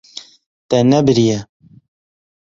[0.69, 1.37] Te nebiriye.